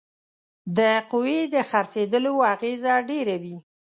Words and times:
د 0.77 0.79
قوې 1.11 1.39
د 1.53 1.55
څرخیدلو 1.71 2.33
اغیزه 2.53 2.93
ډیره 3.09 3.35
وي. 3.43 3.57